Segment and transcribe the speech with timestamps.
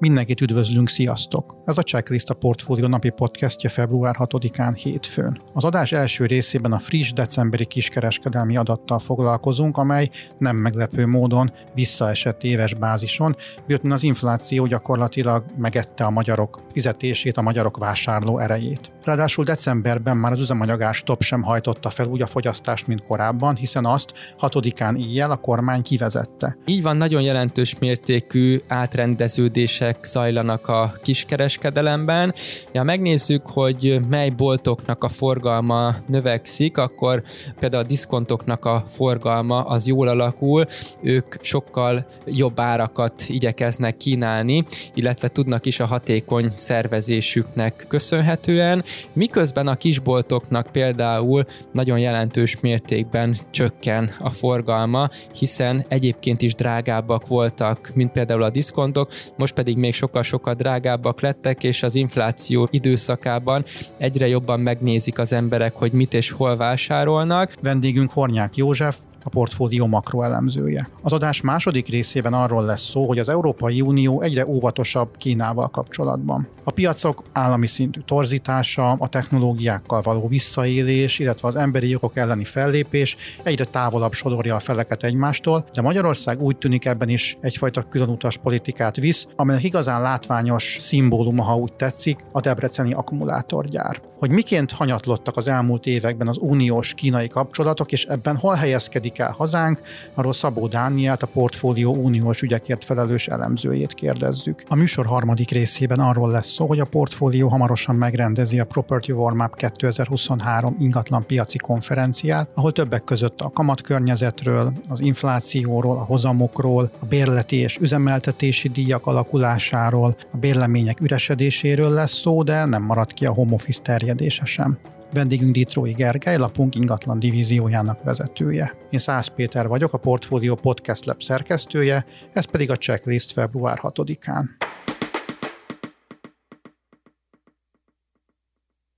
[0.00, 1.56] Mindenkit üdvözlünk, sziasztok!
[1.64, 5.40] Ez a Checklist a Portfólió napi podcastja február 6-án hétfőn.
[5.52, 12.44] Az adás első részében a friss decemberi kiskereskedelmi adattal foglalkozunk, amely nem meglepő módon visszaesett
[12.44, 18.92] éves bázison, miután az infláció gyakorlatilag megette a magyarok fizetését, a magyarok vásárló erejét.
[19.04, 23.84] Ráadásul decemberben már az üzemanyagás top sem hajtotta fel úgy a fogyasztást, mint korábban, hiszen
[23.84, 26.56] azt 6-án éjjel a kormány kivezette.
[26.66, 32.34] Így van, nagyon jelentős mértékű átrendeződése lépések zajlanak a kiskereskedelemben.
[32.72, 37.22] Ja, megnézzük, hogy mely boltoknak a forgalma növekszik, akkor
[37.58, 40.66] például a diszkontoknak a forgalma az jól alakul,
[41.02, 49.76] ők sokkal jobb árakat igyekeznek kínálni, illetve tudnak is a hatékony szervezésüknek köszönhetően, miközben a
[49.76, 58.42] kisboltoknak például nagyon jelentős mértékben csökken a forgalma, hiszen egyébként is drágábbak voltak, mint például
[58.42, 63.64] a diszkontok, most pedig még sokkal-sokkal drágábbak lettek, és az infláció időszakában
[63.98, 67.54] egyre jobban megnézik az emberek, hogy mit és hol vásárolnak.
[67.62, 70.88] Vendégünk Hornyák József, a portfólió makroelemzője.
[71.02, 76.48] Az adás második részében arról lesz szó, hogy az Európai Unió egyre óvatosabb Kínával kapcsolatban.
[76.64, 83.16] A piacok állami szintű torzítása, a technológiákkal való visszaélés, illetve az emberi jogok elleni fellépés
[83.42, 88.96] egyre távolabb sodorja a feleket egymástól, de Magyarország úgy tűnik ebben is egyfajta különutas politikát
[88.96, 94.00] visz, amelynek igazán látványos szimbóluma, ha úgy tetszik, a debreceni akkumulátorgyár.
[94.18, 99.34] Hogy miként hanyatlottak az elmúlt években az uniós kínai kapcsolatok, és ebben hol helyezkedik el
[99.38, 99.80] hazánk,
[100.14, 104.62] arról Szabó Dániát, a portfólió uniós ügyekért felelős elemzőjét kérdezzük.
[104.68, 109.56] A műsor harmadik részében arról lesz szó, hogy a portfólió hamarosan megrendezi a Property Warm-up
[109.56, 117.56] 2023 ingatlan piaci konferenciát, ahol többek között a kamatkörnyezetről, az inflációról, a hozamokról, a bérleti
[117.56, 123.54] és üzemeltetési díjak alakulásáról, a bérlemények üresedéséről lesz szó, de nem marad ki a home
[123.54, 124.78] office terjedése sem.
[125.12, 128.74] Vendégünk Ditrói Gergely, lapunk ingatlan divíziójának vezetője.
[128.90, 134.44] Én Szász Péter vagyok, a Portfolio Podcast Lab szerkesztője, ez pedig a checklist február 6-án.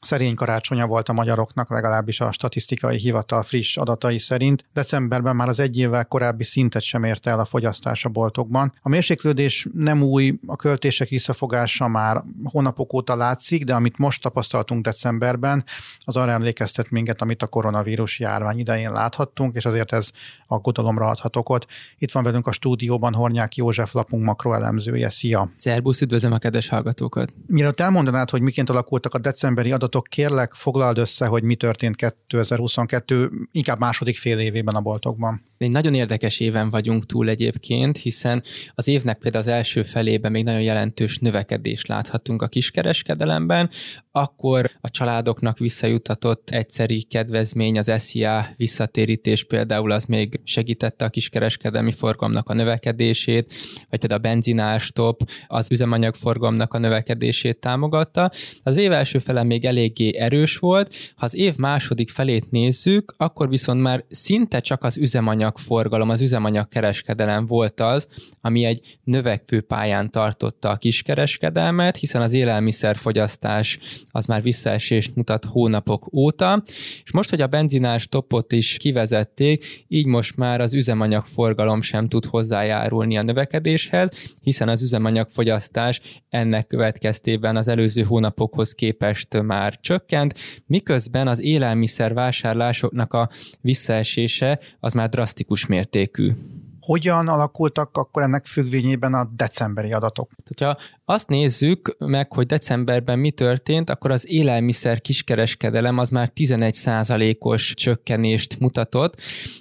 [0.00, 4.64] Szerény karácsonya volt a magyaroknak, legalábbis a statisztikai hivatal friss adatai szerint.
[4.72, 8.72] Decemberben már az egy évvel korábbi szintet sem érte el a fogyasztás a boltokban.
[8.82, 14.84] A mérséklődés nem új, a költések visszafogása már hónapok óta látszik, de amit most tapasztaltunk
[14.84, 15.64] decemberben,
[16.04, 20.10] az arra emlékeztet minket, amit a koronavírus járvány idején láthattunk, és azért ez
[20.46, 21.66] aggodalomra adhat okot.
[21.98, 25.10] Itt van velünk a stúdióban Hornyák József lapunk makroelemzője.
[25.10, 25.50] Szia!
[25.56, 27.34] Szerbusz, üdvözlöm a kedves hallgatókat!
[27.46, 31.96] Mielőtt elmondanád, hogy miként alakultak a decemberi adatok, adatok, kérlek foglald össze, hogy mi történt
[31.96, 35.42] 2022 inkább második fél évében a boltokban.
[35.58, 38.42] Egy nagyon érdekes éven vagyunk túl egyébként, hiszen
[38.74, 43.70] az évnek például az első felében még nagyon jelentős növekedést láthatunk a kiskereskedelemben,
[44.12, 51.92] akkor a családoknak visszajutatott egyszeri kedvezmény, az SZIA visszatérítés például az még segítette a kiskereskedelmi
[51.92, 53.54] forgalomnak a növekedését,
[53.90, 58.30] vagy például a benzinárstop az üzemanyagforgalomnak a növekedését támogatta.
[58.62, 63.48] Az év első fele még eléggé erős volt, ha az év második felét nézzük, akkor
[63.48, 68.08] viszont már szinte csak az üzemanyag üzemanyagforgalom, az üzemanyagkereskedelem volt az,
[68.40, 73.78] ami egy növekvő pályán tartotta a kiskereskedelmet, hiszen az élelmiszerfogyasztás
[74.10, 76.62] az már visszaesést mutat hónapok óta,
[77.04, 82.24] és most, hogy a benzinás topot is kivezették, így most már az üzemanyagforgalom sem tud
[82.24, 84.10] hozzájárulni a növekedéshez,
[84.42, 93.12] hiszen az üzemanyagfogyasztás ennek következtében az előző hónapokhoz képest már csökkent, miközben az élelmiszer vásárlásoknak
[93.12, 93.28] a
[93.60, 96.32] visszaesése az már drasztikus mértékű.
[96.80, 100.30] Hogyan alakultak akkor ennek függvényében a decemberi adatok?
[100.44, 106.28] Tehát, ha azt nézzük meg, hogy decemberben mi történt, akkor az élelmiszer kiskereskedelem az már
[106.28, 109.16] 11 os csökkenést mutatott.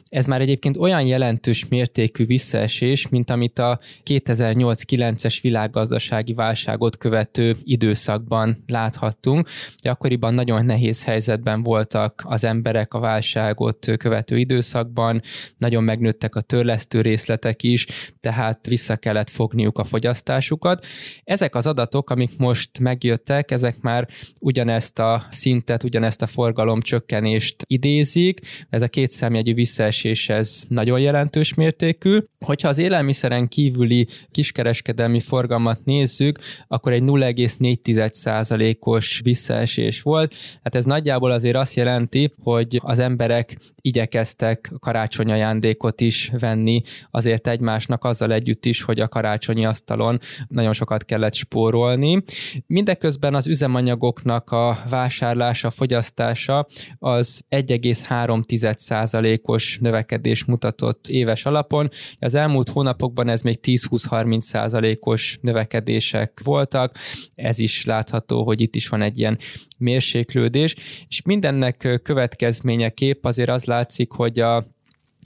[0.09, 8.63] Ez már egyébként olyan jelentős mértékű visszaesés, mint amit a 2008-9-es világgazdasági válságot követő időszakban
[8.67, 9.49] láthattunk.
[9.81, 15.21] Akkoriban nagyon nehéz helyzetben voltak az emberek a válságot követő időszakban,
[15.57, 17.85] nagyon megnőttek a törlesztő készletek is,
[18.19, 20.85] tehát vissza kellett fogniuk a fogyasztásukat.
[21.23, 24.07] Ezek az adatok, amik most megjöttek, ezek már
[24.39, 28.39] ugyanezt a szintet, ugyanezt a forgalom csökkenést idézik.
[28.69, 32.19] Ez a két számjegyű visszaesés, ez nagyon jelentős mértékű.
[32.45, 40.33] Hogyha az élelmiszeren kívüli kiskereskedelmi forgalmat nézzük, akkor egy 0,4%-os visszaesés volt.
[40.63, 46.81] Hát ez nagyjából azért azt jelenti, hogy az emberek igyekeztek karácsony ajándékot is venni
[47.11, 52.23] azért egymásnak azzal együtt is, hogy a karácsonyi asztalon nagyon sokat kellett spórolni.
[52.67, 56.67] Mindeközben az üzemanyagoknak a vásárlása, fogyasztása
[56.99, 61.89] az 1,3%-os növekedés mutatott éves alapon.
[62.19, 66.95] Az elmúlt hónapokban ez még 10-20-30%-os növekedések voltak.
[67.35, 69.37] Ez is látható, hogy itt is van egy ilyen
[69.77, 70.75] mérséklődés,
[71.07, 74.65] és mindennek következményeképp azért az látszik, hogy a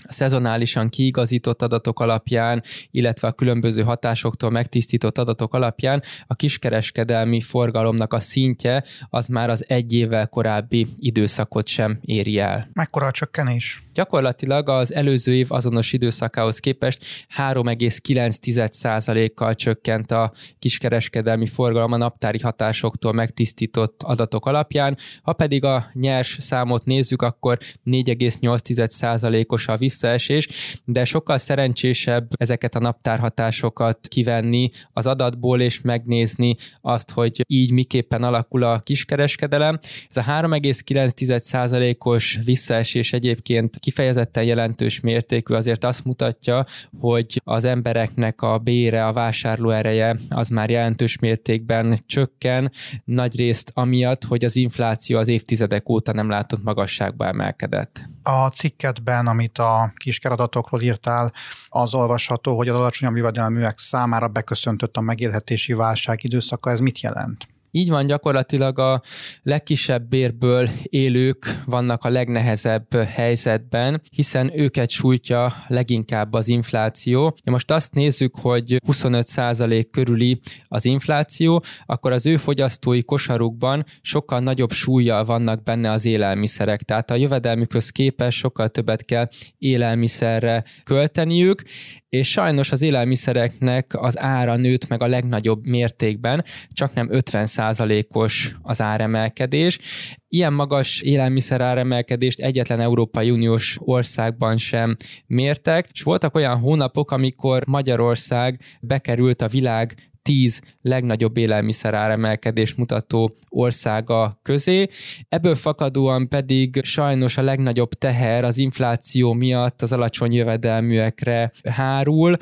[0.09, 8.19] szezonálisan kiigazított adatok alapján, illetve a különböző hatásoktól megtisztított adatok alapján a kiskereskedelmi forgalomnak a
[8.19, 12.69] szintje az már az egy évvel korábbi időszakot sem éri el.
[12.73, 13.83] Mekkora a csökkenés?
[13.94, 17.05] Gyakorlatilag az előző év azonos időszakához képest
[17.38, 26.38] 3,9%-kal csökkent a kiskereskedelmi forgalom a naptári hatásoktól megtisztított adatok alapján, ha pedig a nyers
[26.39, 30.48] számot nézzük, akkor 4,8%-os a visszaesés,
[30.86, 38.24] de sokkal szerencsésebb ezeket a naptárhatásokat kivenni az adatból, és megnézni azt, hogy így miképpen
[38.24, 39.80] alakul a kiskereskedelem.
[40.10, 46.66] Ez a 3,9%-os visszaesés egyébként kifejezetten jelentős mértékű, azért azt mutatja,
[47.00, 52.72] hogy az embereknek a bére, a vásárlóereje az már jelentős mértékben csökken,
[53.06, 58.12] nagyrészt amiatt, hogy az infláció az évtizedek óta nem látott magasságba emelkedett.
[58.24, 61.34] A cikketben, amit a kiskeradatokról írtál,
[61.70, 66.72] az olvasható, hogy az alacsonyabb jövedelműek számára beköszöntött a megélhetési válság időszaka.
[66.72, 67.48] Ez mit jelent?
[67.75, 69.02] Így van, gyakorlatilag a
[69.44, 77.36] legkisebb bérből élők vannak a legnehezebb helyzetben, hiszen őket sújtja leginkább az infláció.
[77.44, 84.40] Ja most azt nézzük, hogy 25% körüli az infláció, akkor az ő fogyasztói kosarukban sokkal
[84.40, 86.81] nagyobb súlyjal vannak benne az élelmiszerek.
[86.81, 89.28] Tehát a jövedelmükhöz képest sokkal többet kell
[89.58, 91.64] élelmiszerre költeniük,
[92.13, 98.81] és sajnos az élelmiszereknek az ára nőtt meg a legnagyobb mértékben, csak nem 50%-os az
[98.81, 99.80] áremelkedés.
[100.27, 104.95] Ilyen magas élelmiszer áremelkedést egyetlen Európai Uniós országban sem
[105.27, 113.35] mértek, és voltak olyan hónapok, amikor Magyarország bekerült a világ tíz legnagyobb élelmiszer áremelkedés mutató
[113.50, 114.88] országa közé.
[115.30, 122.38] Ebből fakadóan pedig sajnos a legnagyobb teher az infláció miatt az alacsony jövedelműekre hárul.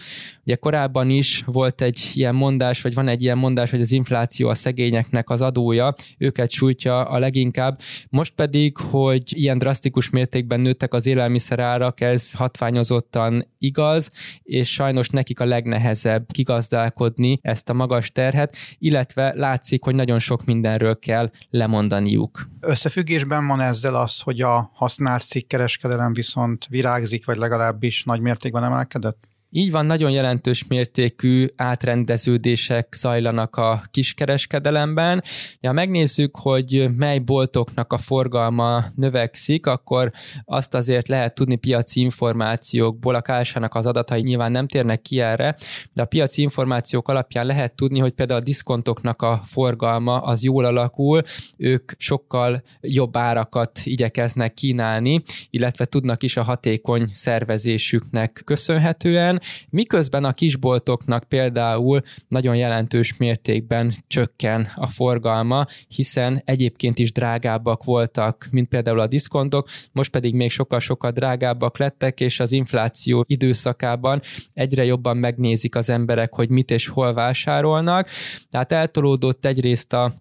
[0.45, 4.49] Ugye korábban is volt egy ilyen mondás, vagy van egy ilyen mondás, hogy az infláció
[4.49, 7.79] a szegényeknek az adója, őket sújtja a leginkább.
[8.09, 14.11] Most pedig, hogy ilyen drasztikus mértékben nőttek az élelmiszerárak, ez hatványozottan igaz,
[14.43, 20.45] és sajnos nekik a legnehezebb kigazdálkodni ezt a magas terhet, illetve látszik, hogy nagyon sok
[20.45, 22.49] mindenről kell lemondaniuk.
[22.59, 29.29] Összefüggésben van ezzel az, hogy a használt cikkereskedelem viszont virágzik, vagy legalábbis nagy mértékben emelkedett?
[29.53, 35.23] Így van, nagyon jelentős mértékű átrendeződések zajlanak a kiskereskedelemben.
[35.59, 40.11] Ja, megnézzük, hogy mely boltoknak a forgalma növekszik, akkor
[40.45, 45.55] azt azért lehet tudni piaci információkból, a KSH-nak az adatai nyilván nem térnek ki erre,
[45.93, 50.65] de a piaci információk alapján lehet tudni, hogy például a diszkontoknak a forgalma az jól
[50.65, 51.21] alakul,
[51.57, 60.33] ők sokkal jobb árakat igyekeznek kínálni, illetve tudnak is a hatékony szervezésüknek köszönhetően, miközben a
[60.33, 68.99] kisboltoknak például nagyon jelentős mértékben csökken a forgalma, hiszen egyébként is drágábbak voltak, mint például
[68.99, 74.21] a diszkontok, most pedig még sokkal-sokkal drágábbak lettek, és az infláció időszakában
[74.53, 78.07] egyre jobban megnézik az emberek, hogy mit és hol vásárolnak.
[78.49, 80.13] Tehát eltolódott egyrészt a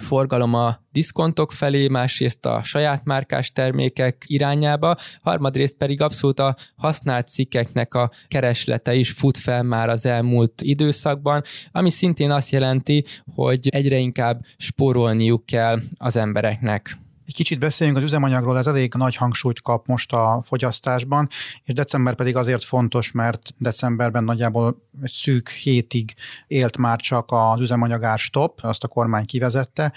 [0.00, 7.28] forgalom a diszkontok felé, másrészt a saját márkás termékek irányába, harmadrészt pedig abszolút a használt
[7.28, 13.68] cikkeknek a kereslete is fut fel már az elmúlt időszakban, ami szintén azt jelenti, hogy
[13.68, 16.96] egyre inkább spórolniuk kell az embereknek.
[17.26, 21.28] Egy kicsit beszéljünk az üzemanyagról, ez elég nagy hangsúlyt kap most a fogyasztásban,
[21.64, 26.14] és december pedig azért fontos, mert decemberben nagyjából egy szűk hétig
[26.46, 29.92] élt már csak az üzemanyagár stop, azt a kormány kivezette.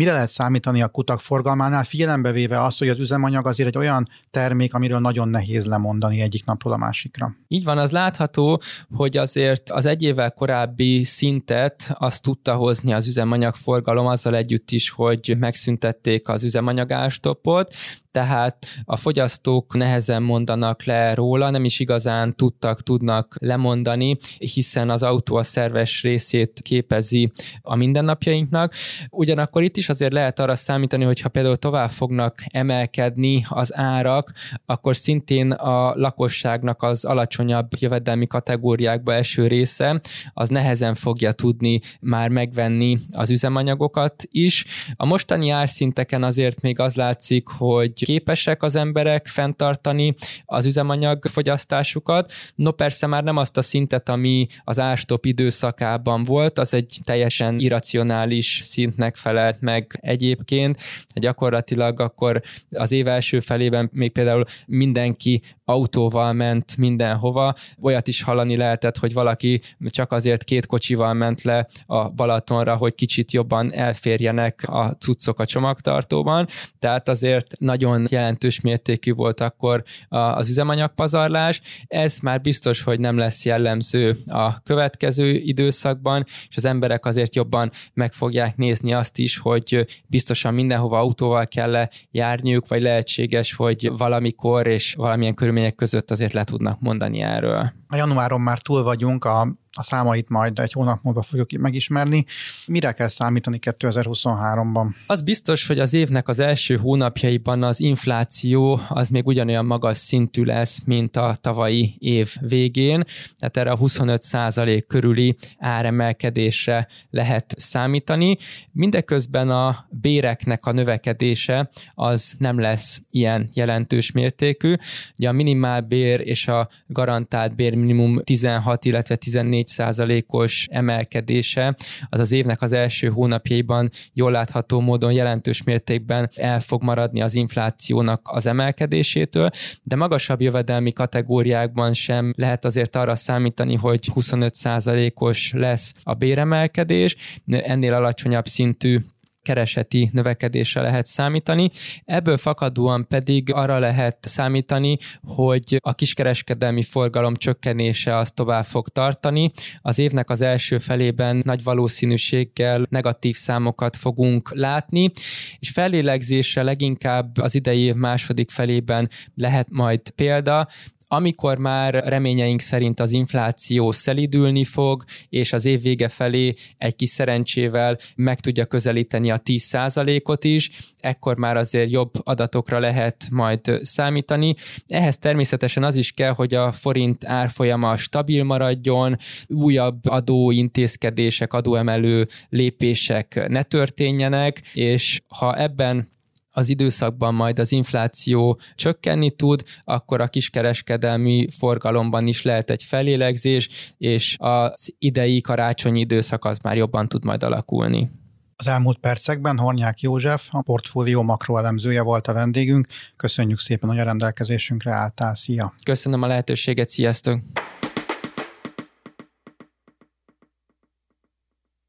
[0.00, 4.04] Mire lehet számítani a kutak forgalmánál, figyelembe véve azt, hogy az üzemanyag azért egy olyan
[4.30, 7.34] termék, amiről nagyon nehéz lemondani egyik napról a másikra.
[7.48, 8.60] Így van, az látható,
[8.94, 14.90] hogy azért az egy évvel korábbi szintet azt tudta hozni az üzemanyagforgalom azzal együtt is,
[14.90, 17.74] hogy megszüntették az üzemanyagástopot,
[18.10, 25.02] tehát a fogyasztók nehezen mondanak le róla, nem is igazán tudtak, tudnak lemondani, hiszen az
[25.02, 28.74] autó a szerves részét képezi a mindennapjainknak.
[29.10, 34.32] Ugyanakkor itt is azért lehet arra számítani, hogy ha például tovább fognak emelkedni az árak,
[34.66, 40.00] akkor szintén a lakosságnak az alacsonyabb jövedelmi kategóriákba eső része,
[40.32, 44.64] az nehezen fogja tudni már megvenni az üzemanyagokat is.
[44.96, 50.14] A mostani árszinteken azért még az látszik, hogy képesek az emberek fenntartani
[50.44, 52.32] az üzemanyag fogyasztásukat.
[52.54, 57.58] No persze már nem azt a szintet, ami az árstop időszakában volt, az egy teljesen
[57.58, 60.80] irracionális szintnek felelt meg egyébként.
[61.14, 67.54] Gyakorlatilag akkor az év első felében még például mindenki autóval ment mindenhova.
[67.82, 72.94] Olyat is hallani lehetett, hogy valaki csak azért két kocsival ment le a Balatonra, hogy
[72.94, 76.48] kicsit jobban elférjenek a cuccok a csomagtartóban.
[76.78, 81.60] Tehát azért nagyon jelentős mértékű volt akkor az üzemanyagpazarlás.
[81.86, 87.70] Ez már biztos, hogy nem lesz jellemző a következő időszakban, és az emberek azért jobban
[87.94, 93.90] meg fogják nézni azt is, hogy biztosan mindenhova autóval kell -e járniuk, vagy lehetséges, hogy
[93.96, 97.72] valamikor és valamilyen körülmények között azért le tudnak mondani erről.
[97.88, 102.24] A januáron már túl vagyunk, a a számait majd egy hónap múlva fogjuk megismerni.
[102.66, 104.86] Mire kell számítani 2023-ban?
[105.06, 110.44] Az biztos, hogy az évnek az első hónapjaiban az infláció az még ugyanolyan magas szintű
[110.44, 113.04] lesz, mint a tavalyi év végén,
[113.38, 118.36] tehát erre a 25% körüli áremelkedésre lehet számítani.
[118.72, 124.74] Mindeközben a béreknek a növekedése az nem lesz ilyen jelentős mértékű.
[125.18, 131.74] Ugye a minimálbér és a garantált bér minimum 16, illetve 14 4%-os emelkedése
[132.08, 137.34] az az évnek az első hónapjaiban jól látható módon jelentős mértékben el fog maradni az
[137.34, 139.50] inflációnak az emelkedésétől,
[139.82, 147.94] de magasabb jövedelmi kategóriákban sem lehet azért arra számítani, hogy 25%-os lesz a béremelkedés, ennél
[147.94, 148.98] alacsonyabb szintű
[149.42, 151.70] kereseti növekedésre lehet számítani.
[152.04, 159.50] Ebből fakadóan pedig arra lehet számítani, hogy a kiskereskedelmi forgalom csökkenése az tovább fog tartani.
[159.80, 165.10] Az évnek az első felében nagy valószínűséggel negatív számokat fogunk látni,
[165.58, 170.68] és fellélegzésre leginkább az idei év második felében lehet majd példa,
[171.12, 177.10] amikor már reményeink szerint az infláció szelidülni fog, és az év vége felé egy kis
[177.10, 184.54] szerencsével meg tudja közelíteni a 10%-ot is, ekkor már azért jobb adatokra lehet majd számítani.
[184.86, 193.46] Ehhez természetesen az is kell, hogy a forint árfolyama stabil maradjon, újabb adóintézkedések, adóemelő lépések
[193.48, 196.08] ne történjenek, és ha ebben
[196.50, 203.68] az időszakban majd az infláció csökkenni tud, akkor a kiskereskedelmi forgalomban is lehet egy felélegzés,
[203.98, 208.10] és az idei karácsonyi időszak az már jobban tud majd alakulni.
[208.56, 212.86] Az elmúlt percekben Hornyák József, a portfólió makroelemzője volt a vendégünk.
[213.16, 215.34] Köszönjük szépen, hogy a rendelkezésünkre álltál.
[215.34, 215.74] Szia!
[215.84, 217.40] Köszönöm a lehetőséget, sziasztok!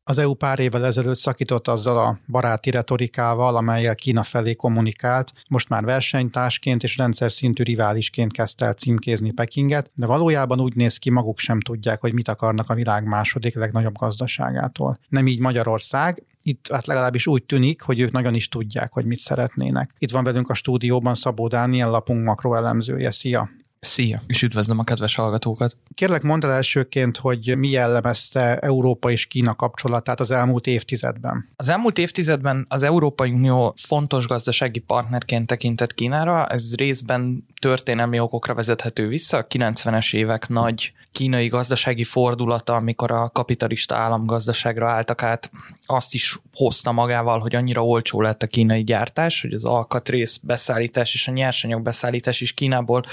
[0.04, 5.70] Az EU pár évvel ezelőtt szakított azzal a baráti retorikával, amelyel Kína felé kommunikált, most
[5.70, 11.10] már versenytársként és rendszer szintű riválisként kezdte el címkézni Pekinget, de valójában úgy néz ki,
[11.10, 15.00] maguk sem tudják, hogy mit akarnak a világ második legnagyobb gazdaságától.
[15.08, 19.20] Nem így Magyarország, itt hát legalábbis úgy tűnik, hogy ők nagyon is tudják, hogy mit
[19.20, 19.92] szeretnének.
[19.98, 23.12] Itt van velünk a stúdióban Szabó Dániel, lapunk makroelemzője.
[23.12, 23.50] Szia!
[23.86, 25.78] Szia, és üdvözlöm a kedves hallgatókat.
[25.96, 31.50] Kérlek, mondd el elsőként, hogy mi jellemezte Európa és Kína kapcsolatát az elmúlt évtizedben.
[31.56, 38.54] Az elmúlt évtizedben az Európai Unió fontos gazdasági partnerként tekintett Kínára, ez részben történelmi okokra
[38.54, 39.38] vezethető vissza.
[39.38, 45.52] A 90-es évek nagy kínai gazdasági fordulata, amikor a kapitalista államgazdaságra álltak át,
[45.86, 51.14] azt is hozta magával, hogy annyira olcsó lett a kínai gyártás, hogy az alkatrész beszállítás
[51.14, 53.04] és a nyersanyag beszállítás is Kínából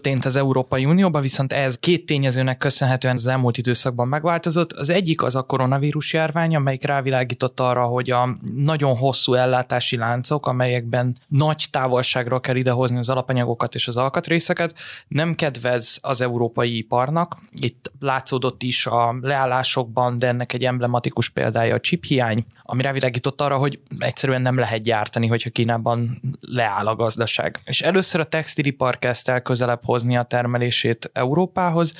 [0.00, 4.72] történt az Európai Unióba, viszont ez két tényezőnek köszönhetően az elmúlt időszakban megváltozott.
[4.72, 10.46] Az egyik az a koronavírus járvány, amelyik rávilágított arra, hogy a nagyon hosszú ellátási láncok,
[10.46, 14.74] amelyekben nagy távolságra kell idehozni az alapanyagokat és az alkatrészeket,
[15.08, 17.36] nem kedvez az európai iparnak.
[17.50, 23.40] Itt látszódott is a leállásokban, de ennek egy emblematikus példája a chip hiány, ami rávilágított
[23.40, 27.58] arra, hogy egyszerűen nem lehet gyártani, hogyha Kínában leáll a gazdaság.
[27.64, 31.94] És először a textilipar kezdte el közelebb hozni a termelését Európához,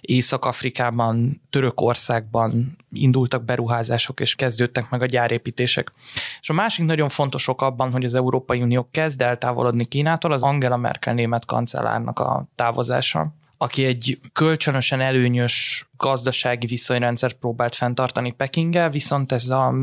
[0.00, 5.92] Észak-Afrikában, Törökországban indultak beruházások, és kezdődtek meg a gyárépítések.
[6.40, 10.42] És a másik nagyon fontos ok abban, hogy az Európai Unió kezd eltávolodni Kínától, az
[10.42, 18.90] Angela Merkel német kancellárnak a távozása aki egy kölcsönösen előnyös gazdasági viszonyrendszert próbált fenntartani Pekinggel,
[18.90, 19.74] viszont ez a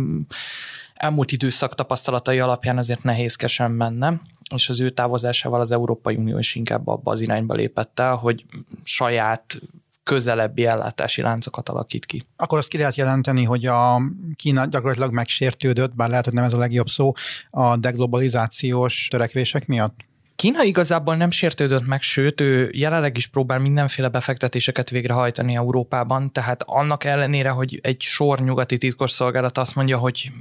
[0.94, 4.22] elmúlt időszak tapasztalatai alapján azért nehézkesen menne,
[4.54, 8.46] és az ő távozásával az Európai Unió is inkább abba az irányba lépett el, hogy
[8.84, 9.62] saját
[10.04, 12.26] közelebbi ellátási láncokat alakít ki.
[12.36, 14.02] Akkor azt ki lehet jelenteni, hogy a
[14.36, 17.12] Kína gyakorlatilag megsértődött, bár lehet, hogy nem ez a legjobb szó,
[17.50, 19.96] a deglobalizációs törekvések miatt?
[20.36, 26.64] Kína igazából nem sértődött meg, sőt, ő jelenleg is próbál mindenféle befektetéseket végrehajtani Európában, tehát
[26.66, 30.32] annak ellenére, hogy egy sor nyugati titkosszolgálat azt mondja, hogy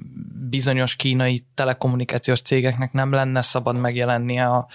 [0.54, 4.66] bizonyos kínai telekommunikációs cégeknek nem lenne szabad megjelennie a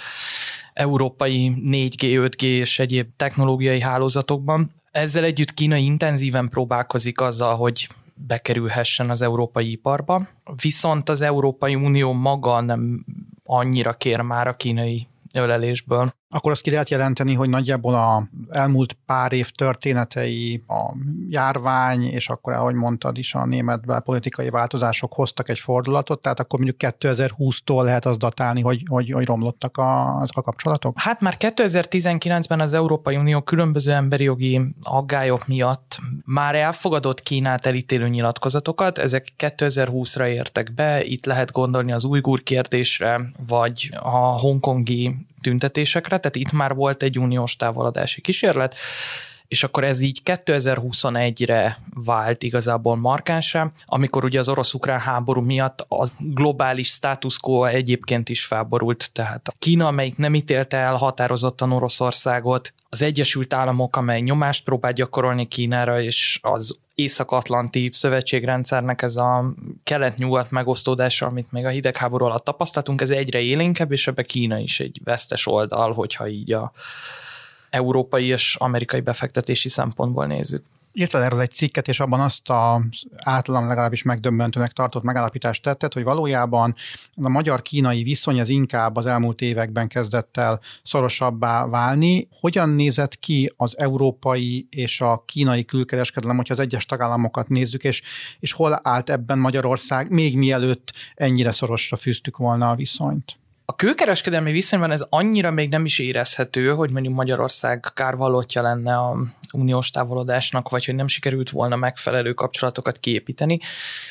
[0.74, 4.72] európai 4G, 5G és egyéb technológiai hálózatokban.
[4.92, 10.28] Ezzel együtt Kína intenzíven próbálkozik azzal, hogy bekerülhessen az európai iparba,
[10.62, 13.06] viszont az Európai Unió maga nem
[13.44, 16.14] annyira kér már a kínai ölelésből.
[16.32, 20.96] Akkor azt ki lehet jelenteni, hogy nagyjából a elmúlt pár év történetei, a
[21.30, 26.60] járvány, és akkor, ahogy mondtad is, a német politikai változások hoztak egy fordulatot, tehát akkor
[26.60, 31.00] mondjuk 2020-tól lehet az datálni, hogy, hogy, hogy romlottak a, az a kapcsolatok?
[31.00, 38.08] Hát már 2019-ben az Európai Unió különböző emberi jogi aggályok miatt már elfogadott Kínát elítélő
[38.08, 46.18] nyilatkozatokat, ezek 2020-ra értek be, itt lehet gondolni az ujgur kérdésre, vagy a hongkongi tüntetésekre,
[46.18, 48.76] tehát itt már volt egy uniós távoladási kísérlet,
[49.50, 56.08] és akkor ez így 2021-re vált igazából markánsá, amikor ugye az orosz-ukrán háború miatt a
[56.20, 62.74] globális status quo egyébként is felborult, tehát a Kína, amelyik nem ítélte el határozottan Oroszországot,
[62.90, 69.54] az Egyesült Államok, amely nyomást próbál gyakorolni Kínára, és az Észak-Atlanti szövetségrendszernek ez a
[69.84, 74.80] kelet-nyugat megosztódása, amit még a hidegháború alatt tapasztaltunk, ez egyre élénkebb, és ebbe Kína is
[74.80, 76.72] egy vesztes oldal, hogyha így a
[77.70, 80.64] európai és amerikai befektetési szempontból nézzük
[81.00, 82.82] írtad erről egy cikket, és abban azt a
[83.18, 86.76] általam legalábbis megdöbbentőnek tartott megállapítást tetted, hogy valójában
[87.16, 92.28] a magyar-kínai viszony az inkább az elmúlt években kezdett el szorosabbá válni.
[92.40, 98.02] Hogyan nézett ki az európai és a kínai külkereskedelem, hogyha az egyes tagállamokat nézzük, és,
[98.40, 103.39] és hol állt ebben Magyarország, még mielőtt ennyire szorosra fűztük volna a viszonyt?
[103.70, 109.18] A kőkereskedelmi viszonyban ez annyira még nem is érezhető, hogy mondjuk Magyarország kárvalótja lenne a
[109.54, 113.60] uniós távolodásnak, vagy hogy nem sikerült volna megfelelő kapcsolatokat kiépíteni.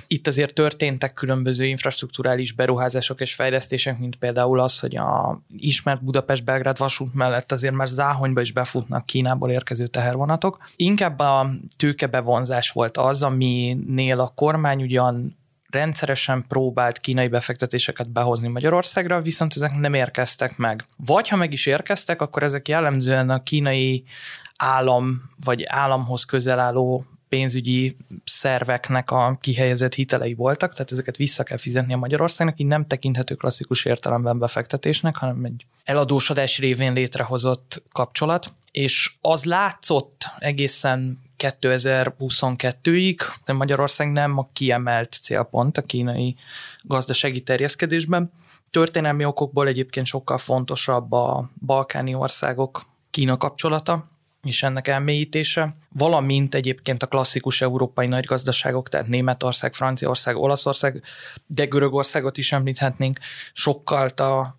[0.07, 6.79] Itt azért történtek különböző infrastruktúrális beruházások és fejlesztések, mint például az, hogy a ismert Budapest-Belgrád
[6.79, 10.68] vasút mellett azért már záhonyba is befutnak Kínából érkező tehervonatok.
[10.77, 15.38] Inkább a tőkebevonzás volt az, aminél a kormány ugyan
[15.71, 20.85] rendszeresen próbált kínai befektetéseket behozni Magyarországra, viszont ezek nem érkeztek meg.
[20.97, 24.05] Vagy ha meg is érkeztek, akkor ezek jellemzően a kínai
[24.57, 31.57] állam vagy államhoz közel álló pénzügyi szerveknek a kihelyezett hitelei voltak, tehát ezeket vissza kell
[31.57, 38.53] fizetni a Magyarországnak, így nem tekinthető klasszikus értelemben befektetésnek, hanem egy eladósodás révén létrehozott kapcsolat,
[38.71, 46.37] és az látszott egészen 2022-ig, de Magyarország nem a kiemelt célpont a kínai
[46.83, 48.33] gazdasági terjeszkedésben.
[48.70, 54.09] Történelmi okokból egyébként sokkal fontosabb a balkáni országok Kína kapcsolata,
[54.42, 61.03] és ennek elmélyítése, valamint egyébként a klasszikus európai nagygazdaságok, tehát Németország, Franciaország, Olaszország,
[61.46, 63.18] de Görögországot is említhetnénk,
[63.53, 64.11] sokkal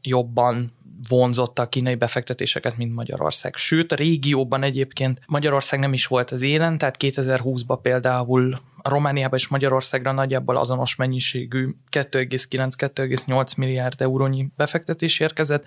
[0.02, 3.56] jobban vonzotta a kínai befektetéseket, mint Magyarország.
[3.56, 9.40] Sőt, a régióban egyébként Magyarország nem is volt az élen, tehát 2020-ban például a Romániában
[9.40, 15.66] és Magyarországra nagyjából azonos mennyiségű 2,9-2,8 milliárd eurónyi befektetés érkezett,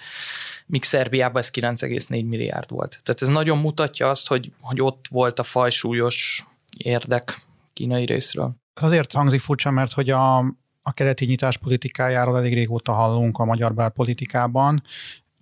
[0.66, 3.00] míg Szerbiában ez 9,4 milliárd volt.
[3.02, 8.54] Tehát ez nagyon mutatja azt, hogy, hogy ott volt a fajsúlyos érdek kínai részről.
[8.80, 10.38] Azért hangzik furcsa, mert hogy a,
[10.82, 14.82] a keleti nyitás politikájáról elég régóta hallunk a magyar belpolitikában,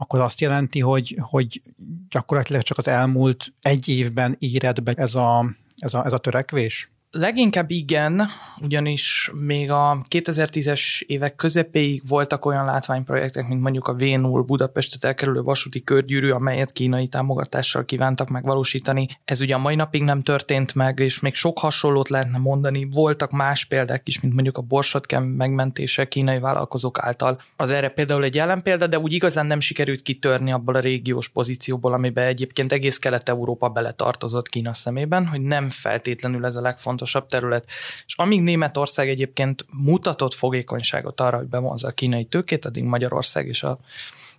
[0.01, 1.63] akkor azt jelenti, hogy, hogy
[2.09, 6.93] gyakorlatilag csak az elmúlt egy évben éred be ez a, ez a, ez a törekvés?
[7.13, 8.23] Leginkább igen,
[8.61, 15.43] ugyanis még a 2010-es évek közepéig voltak olyan látványprojektek, mint mondjuk a V0 Budapestet elkerülő
[15.43, 19.09] vasúti körgyűrű, amelyet kínai támogatással kívántak megvalósítani.
[19.25, 22.89] Ez ugye a mai napig nem történt meg, és még sok hasonlót lehetne mondani.
[22.91, 27.41] Voltak más példák is, mint mondjuk a Borsotkem megmentése kínai vállalkozók által.
[27.57, 31.93] Az erre például egy példa, de úgy igazán nem sikerült kitörni abból a régiós pozícióból,
[31.93, 37.67] amiben egyébként egész Kelet-Európa beletartozott Kína szemében, hogy nem feltétlenül ez a legfontosabb legfontosabb terület.
[38.07, 43.63] És amíg Németország egyébként mutatott fogékonyságot arra, hogy bevonza a kínai tőkét, addig Magyarország és
[43.63, 43.79] a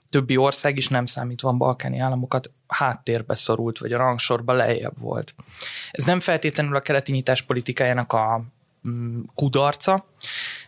[0.10, 5.34] többi ország is nem számítva a balkáni államokat háttérbe szorult, vagy a rangsorba lejjebb volt.
[5.92, 8.44] Ez nem feltétlenül a keleti nyitás politikájának a
[8.88, 10.06] mm, kudarca,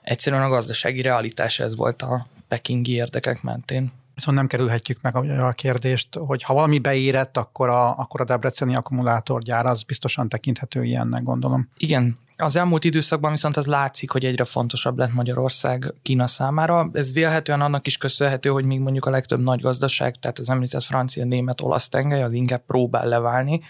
[0.01, 3.91] egyszerűen a gazdasági realitás ez volt a pekingi érdekek mentén.
[4.15, 8.75] Viszont nem kerülhetjük meg a kérdést, hogy ha valami beérett, akkor a, akkor a debreceni
[8.75, 11.69] akkumulátorgyár az biztosan tekinthető ilyennek, gondolom.
[11.77, 16.89] Igen, az elmúlt időszakban viszont az látszik, hogy egyre fontosabb lett Magyarország Kína számára.
[16.93, 20.83] Ez vélhetően annak is köszönhető, hogy még mondjuk a legtöbb nagy gazdaság, tehát az említett
[20.83, 23.61] francia, német, olasz tengely, az inkább próbál leválni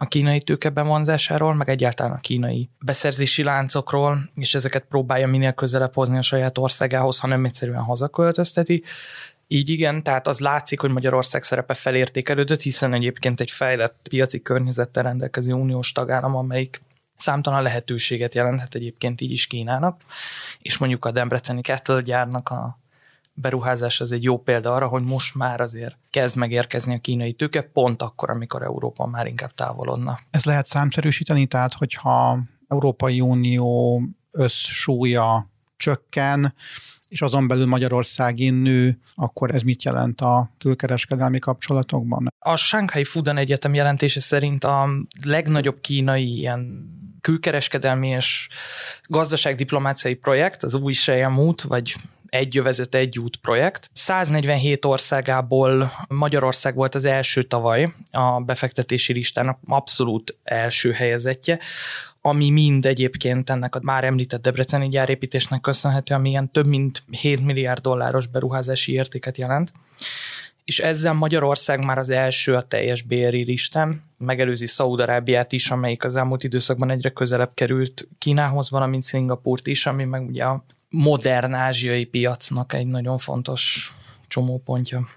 [0.00, 5.94] a kínai tőke bevonzásáról, meg egyáltalán a kínai beszerzési láncokról, és ezeket próbálja minél közelebb
[5.94, 8.82] hozni a saját országához, hanem egyszerűen hazaköltözteti.
[9.50, 15.02] Így igen, tehát az látszik, hogy Magyarország szerepe felértékelődött, hiszen egyébként egy fejlett piaci környezettel
[15.02, 16.80] rendelkező uniós tagállam, amelyik
[17.16, 20.02] számtalan lehetőséget jelenthet egyébként így is Kínának,
[20.58, 22.78] és mondjuk a Debreceni Kettle gyárnak a
[23.32, 27.62] beruházás az egy jó példa arra, hogy most már azért kezd megérkezni a kínai tőke,
[27.62, 30.20] pont akkor, amikor Európa már inkább távolodna.
[30.30, 36.54] Ez lehet számszerűsíteni, tehát hogyha Európai Unió összsúlya csökken,
[37.08, 42.32] és azon belül Magyarországi nő, akkor ez mit jelent a külkereskedelmi kapcsolatokban?
[42.38, 44.88] A Shanghai Fudan Egyetem jelentése szerint a
[45.24, 46.86] legnagyobb kínai ilyen
[47.20, 48.48] külkereskedelmi és
[49.06, 50.94] gazdaságdiplomáciai projekt, az új
[51.36, 51.94] út, vagy
[52.28, 53.90] egy jövezet, egy út projekt.
[53.92, 61.58] 147 országából Magyarország volt az első tavaly a befektetési listának abszolút első helyezettje
[62.28, 67.44] ami mind egyébként ennek a már említett debreceni gyárépítésnek köszönhető, ami ilyen több mint 7
[67.44, 69.72] milliárd dolláros beruházási értéket jelent
[70.68, 76.16] és ezzel Magyarország már az első a teljes BRI listán, megelőzi Szaúd-Arábiát is, amelyik az
[76.16, 82.04] elmúlt időszakban egyre közelebb került Kínához, valamint Szingapurt is, ami meg ugye a modern ázsiai
[82.04, 83.92] piacnak egy nagyon fontos
[84.26, 85.08] csomópontja.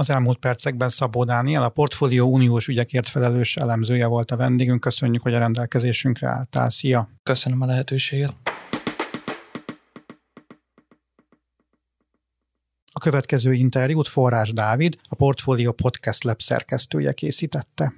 [0.00, 4.80] Az elmúlt percekben Szabó Dániel, a Portfólió Uniós ügyekért felelős elemzője volt a vendégünk.
[4.80, 6.70] Köszönjük, hogy a rendelkezésünkre álltál.
[6.70, 7.08] Szia!
[7.22, 8.34] Köszönöm a lehetőséget.
[12.92, 17.92] A következő interjút Forrás Dávid, a Portfolio Podcast Lab szerkesztője készítette.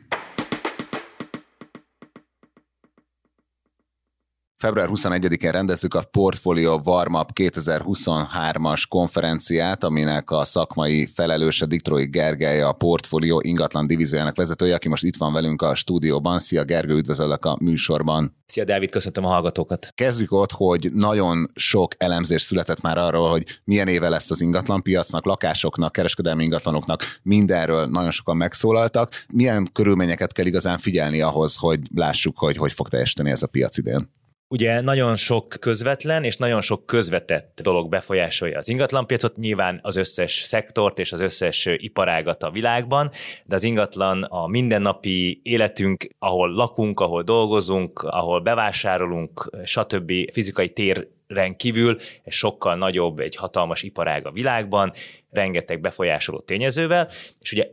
[4.60, 12.72] Február 21-én rendezzük a Portfolio Warmup 2023-as konferenciát, aminek a szakmai felelőse Diktrói Gergely, a
[12.72, 16.38] Portfolio ingatlan divíziójának vezetője, aki most itt van velünk a stúdióban.
[16.38, 18.36] Szia Gergő, üdvözöllek a műsorban.
[18.46, 19.88] Szia Dávid, köszöntöm a hallgatókat.
[19.94, 25.24] Kezdjük ott, hogy nagyon sok elemzés született már arról, hogy milyen éve lesz az ingatlanpiacnak,
[25.24, 29.24] lakásoknak, kereskedelmi ingatlanoknak, mindenről nagyon sokan megszólaltak.
[29.32, 33.76] Milyen körülményeket kell igazán figyelni ahhoz, hogy lássuk, hogy hogy fog teljesíteni ez a piac
[33.76, 34.18] idén?
[34.52, 40.32] Ugye nagyon sok közvetlen és nagyon sok közvetett dolog befolyásolja az ingatlanpiacot, nyilván az összes
[40.32, 43.10] szektort és az összes iparágat a világban,
[43.44, 50.12] de az ingatlan a mindennapi életünk, ahol lakunk, ahol dolgozunk, ahol bevásárolunk, stb.
[50.32, 51.08] fizikai tér
[51.56, 54.92] kívül egy sokkal nagyobb, egy hatalmas iparág a világban,
[55.30, 57.08] rengeteg befolyásoló tényezővel,
[57.40, 57.66] és ugye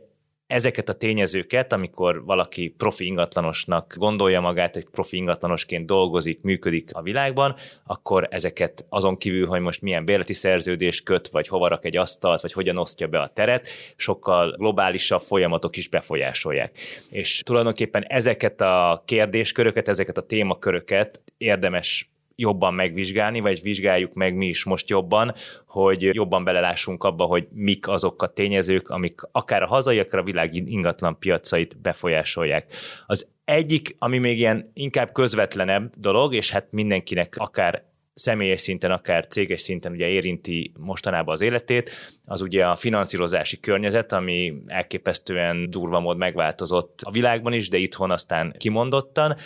[0.48, 7.02] ezeket a tényezőket, amikor valaki profi ingatlanosnak gondolja magát, egy profi ingatlanosként dolgozik, működik a
[7.02, 11.96] világban, akkor ezeket azon kívül, hogy most milyen bérleti szerződést köt, vagy hova rak egy
[11.96, 16.78] asztalt, vagy hogyan osztja be a teret, sokkal globálisabb folyamatok is befolyásolják.
[17.10, 24.46] És tulajdonképpen ezeket a kérdésköröket, ezeket a témaköröket érdemes jobban megvizsgálni, vagy vizsgáljuk meg mi
[24.46, 25.34] is most jobban,
[25.66, 30.24] hogy jobban belelássunk abba, hogy mik azok a tényezők, amik akár a hazai, akár a
[30.24, 32.74] világ ingatlan piacait befolyásolják.
[33.06, 39.26] Az egyik, ami még ilyen inkább közvetlenebb dolog, és hát mindenkinek akár személyes szinten, akár
[39.26, 41.90] céges szinten ugye érinti mostanában az életét,
[42.24, 48.10] az ugye a finanszírozási környezet, ami elképesztően durva mód megváltozott a világban is, de itthon
[48.10, 49.36] aztán kimondottan,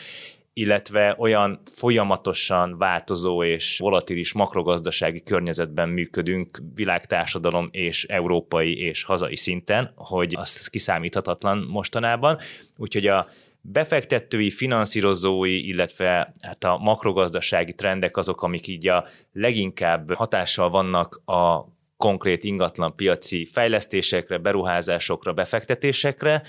[0.55, 9.93] illetve olyan folyamatosan változó és volatilis makrogazdasági környezetben működünk világtársadalom és európai és hazai szinten,
[9.95, 12.39] hogy az kiszámíthatatlan mostanában.
[12.77, 13.27] Úgyhogy a
[13.61, 21.61] befektetői, finanszírozói, illetve hát a makrogazdasági trendek azok, amik így a leginkább hatással vannak a
[21.97, 26.43] konkrét ingatlan piaci fejlesztésekre, beruházásokra, befektetésekre,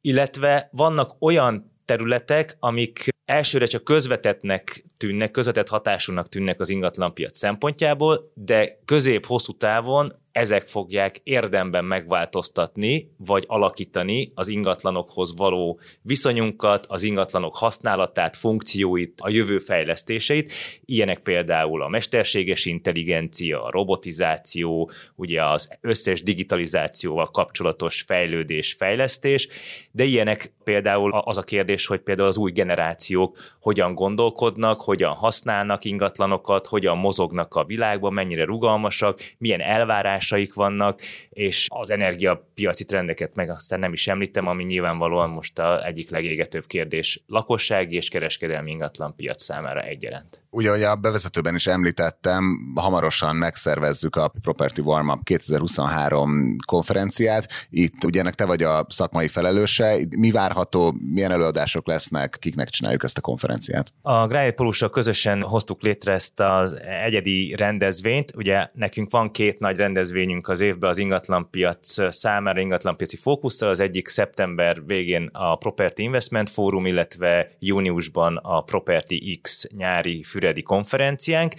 [0.00, 8.32] illetve vannak olyan területek, amik elsőre csak közvetetnek tűnnek, közvetett hatásúnak tűnnek az ingatlanpiac szempontjából,
[8.34, 17.56] de közép-hosszú távon ezek fogják érdemben megváltoztatni, vagy alakítani az ingatlanokhoz való viszonyunkat, az ingatlanok
[17.56, 20.52] használatát, funkcióit, a jövő fejlesztéseit.
[20.84, 29.48] Ilyenek például a mesterséges intelligencia, a robotizáció, ugye az összes digitalizációval kapcsolatos fejlődés, fejlesztés,
[29.90, 35.84] de ilyenek például az a kérdés, hogy például az új generációk hogyan gondolkodnak, hogyan használnak
[35.84, 43.50] ingatlanokat, hogyan mozognak a világban, mennyire rugalmasak, milyen elvárásaik vannak, és az energiapiaci trendeket meg
[43.50, 49.16] aztán nem is említem, ami nyilvánvalóan most a egyik legégetőbb kérdés lakossági és kereskedelmi ingatlan
[49.16, 50.42] piac számára egyaránt.
[50.52, 57.48] Ugye, ahogy a bevezetőben is említettem, hamarosan megszervezzük a Property Warm Up 2023 konferenciát.
[57.70, 59.96] Itt ugye ennek te vagy a szakmai felelőse.
[60.16, 63.92] Mi várható, milyen előadások lesznek, kiknek csináljuk ezt a konferenciát?
[64.02, 68.32] A Grájét Polussal közösen hoztuk létre ezt az egyedi rendezvényt.
[68.36, 73.70] Ugye nekünk van két nagy rendezvényünk az évben az ingatlanpiac számára, ingatlanpiaci fókusszal.
[73.70, 80.62] Az egyik szeptember végén a Property Investment Forum, illetve júniusban a Property X nyári füredi
[80.62, 81.52] konferenciánk,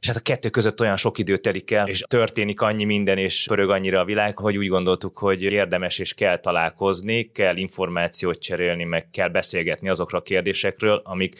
[0.00, 3.44] és hát a kettő között olyan sok idő telik el, és történik annyi minden, és
[3.48, 8.84] pörög annyira a világ, hogy úgy gondoltuk, hogy érdemes és kell találkozni, kell információt cserélni,
[8.84, 11.34] meg kell beszélgetni azokra a kérdésekről, amik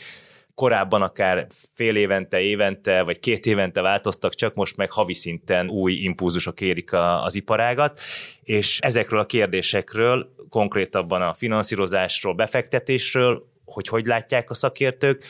[0.60, 5.92] korábban akár fél évente, évente, vagy két évente változtak, csak most meg havi szinten új
[5.92, 8.00] impulzusok érik a, az iparágat,
[8.42, 15.24] és ezekről a kérdésekről, konkrétabban a finanszírozásról, befektetésről, hogy hogy látják a szakértők,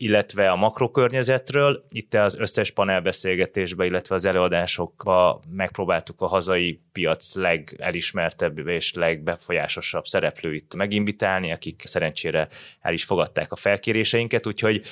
[0.00, 1.84] illetve a makrokörnyezetről.
[1.88, 10.74] Itt az összes panelbeszélgetésbe, illetve az előadásokba megpróbáltuk a hazai piac legelismertebb és legbefolyásosabb szereplőit
[10.76, 12.48] meginvitálni, akik szerencsére
[12.80, 14.82] el is fogadták a felkéréseinket, úgyhogy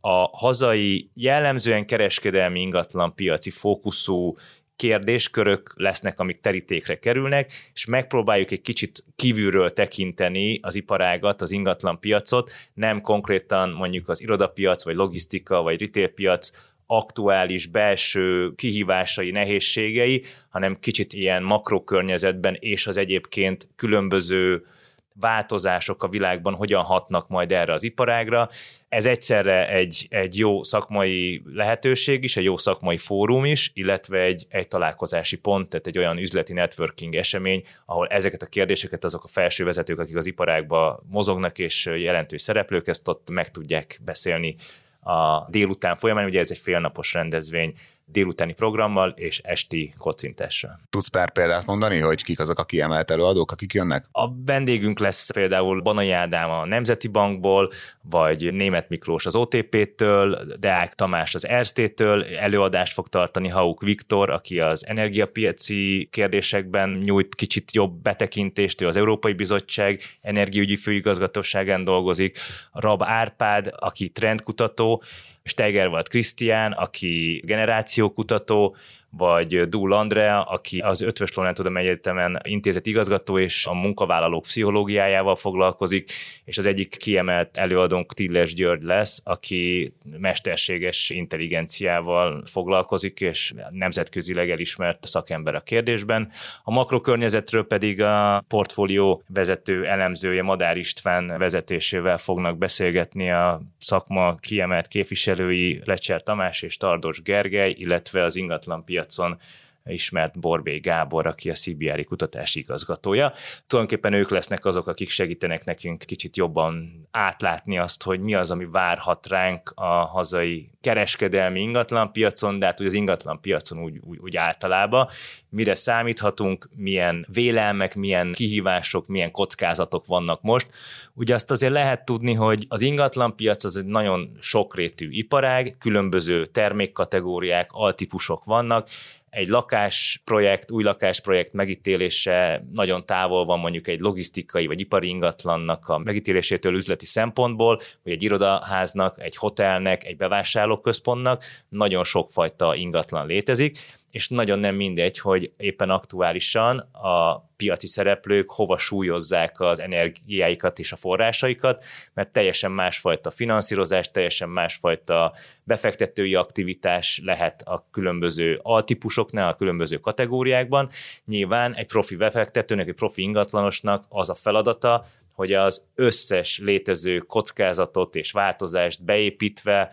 [0.00, 4.36] a hazai jellemzően kereskedelmi ingatlan piaci fókuszú
[4.82, 11.98] kérdéskörök lesznek, amik terítékre kerülnek, és megpróbáljuk egy kicsit kívülről tekinteni az iparágat, az ingatlan
[12.00, 16.50] piacot, nem konkrétan mondjuk az irodapiac, vagy logisztika, vagy retailpiac
[16.86, 24.66] aktuális belső kihívásai, nehézségei, hanem kicsit ilyen makrokörnyezetben és az egyébként különböző
[25.14, 28.48] változások a világban hogyan hatnak majd erre az iparágra.
[28.88, 34.46] Ez egyszerre egy, egy jó szakmai lehetőség is, egy jó szakmai fórum is, illetve egy,
[34.48, 39.28] egy találkozási pont, tehát egy olyan üzleti networking esemény, ahol ezeket a kérdéseket azok a
[39.28, 44.56] felső vezetők, akik az iparágban mozognak és jelentős szereplők, ezt ott meg tudják beszélni
[45.02, 47.72] a délután folyamán, ugye ez egy félnapos rendezvény,
[48.12, 50.80] délutáni programmal és esti kocintással.
[50.90, 54.06] Tudsz pár példát mondani, hogy kik azok a kiemelt előadók, akik jönnek?
[54.12, 57.70] A vendégünk lesz például Banai Ádám a Nemzeti Bankból,
[58.02, 64.60] vagy Német Miklós az OTP-től, Deák Tamás az Erstétől, előadást fog tartani Hauk Viktor, aki
[64.60, 72.38] az energiapiaci kérdésekben nyújt kicsit jobb betekintést, ő az Európai Bizottság energiaügyi főigazgatóságán dolgozik,
[72.72, 75.02] Rab Árpád, aki trendkutató,
[75.44, 78.76] Steigerwald Krisztián, aki generációkutató,
[79.16, 85.36] vagy Dúl Andrea, aki az Ötvös Loránd Tudom Egyetemen intézet igazgató és a munkavállalók pszichológiájával
[85.36, 86.12] foglalkozik,
[86.44, 95.06] és az egyik kiemelt előadónk Tilles György lesz, aki mesterséges intelligenciával foglalkozik, és nemzetközileg elismert
[95.06, 96.30] szakember a kérdésben.
[96.62, 104.86] A makrokörnyezetről pedig a portfólió vezető elemzője Madár István vezetésével fognak beszélgetni a szakma kiemelt
[104.86, 109.36] képviselői Lecser Tamás és Tardos Gergely, illetve az ingatlanpiac piacon
[109.84, 113.32] ismert Borbé Gábor, aki a CBR kutatási igazgatója.
[113.66, 118.66] Tulajdonképpen ők lesznek azok, akik segítenek nekünk kicsit jobban átlátni azt, hogy mi az, ami
[118.66, 125.08] várhat ránk a hazai kereskedelmi ingatlanpiacon, de hát hogy az ingatlanpiacon úgy, úgy, úgy általában,
[125.48, 130.66] mire számíthatunk, milyen vélelmek, milyen kihívások, milyen kockázatok vannak most.
[131.14, 137.68] Ugye azt azért lehet tudni, hogy az ingatlanpiac az egy nagyon sokrétű iparág, különböző termékkategóriák,
[137.72, 138.88] altípusok vannak,
[139.32, 145.98] egy lakásprojekt, új lakásprojekt megítélése nagyon távol van mondjuk egy logisztikai vagy ipari ingatlannak a
[145.98, 153.78] megítélésétől üzleti szempontból, vagy egy irodaháznak, egy hotelnek, egy bevásárlóközpontnak, nagyon sokfajta ingatlan létezik,
[154.12, 160.92] és nagyon nem mindegy, hogy éppen aktuálisan a piaci szereplők hova súlyozzák az energiáikat és
[160.92, 169.54] a forrásaikat, mert teljesen másfajta finanszírozás, teljesen másfajta befektetői aktivitás lehet a különböző altípusoknál, a
[169.54, 170.90] különböző kategóriákban.
[171.24, 178.14] Nyilván egy profi befektetőnek, egy profi ingatlanosnak az a feladata, hogy az összes létező kockázatot
[178.14, 179.90] és változást beépítve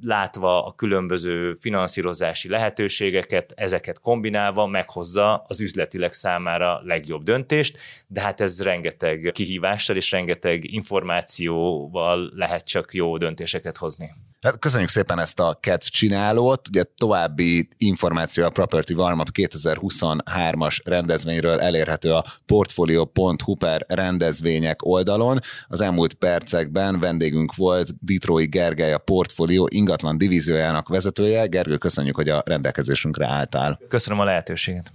[0.00, 8.40] látva a különböző finanszírozási lehetőségeket, ezeket kombinálva meghozza az üzletileg számára legjobb döntést, de hát
[8.40, 14.14] ez rengeteg kihívással és rengeteg információval lehet csak jó döntéseket hozni.
[14.40, 16.68] Hát köszönjük szépen ezt a kedv csinálót.
[16.68, 25.38] Ugye további információ a Property Warmup 2023-as rendezvényről elérhető a portfolio.hu per rendezvények oldalon.
[25.68, 31.46] Az elmúlt percekben vendégünk volt Ditrói Gergely, a Portfolio ingatlan divíziójának vezetője.
[31.46, 33.80] Gergő, köszönjük, hogy a rendelkezésünkre álltál.
[33.88, 34.92] Köszönöm a lehetőséget.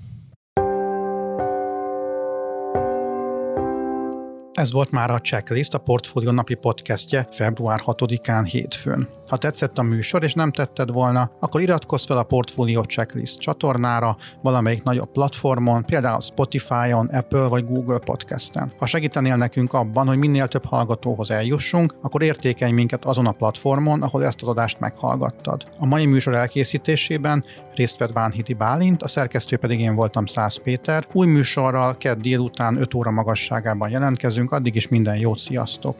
[4.54, 9.10] Ez volt már a Checklist, a Portfolio napi podcastje február 6-án hétfőn.
[9.34, 14.18] Ha tetszett a műsor, és nem tetted volna, akkor iratkozz fel a Portfolio Checklist csatornára
[14.42, 18.74] valamelyik nagyobb platformon, például Spotify-on, Apple vagy Google Podcast-en.
[18.78, 24.02] Ha segítenél nekünk abban, hogy minél több hallgatóhoz eljussunk, akkor értékelj minket azon a platformon,
[24.02, 25.64] ahol ezt az adást meghallgattad.
[25.80, 27.44] A mai műsor elkészítésében
[27.76, 31.08] részt vett Bánhidi Bálint, a szerkesztő pedig én voltam Szász Péter.
[31.14, 35.96] Új műsorral kedd délután 5 óra magasságában jelentkezünk, addig is minden jót, sziasztok!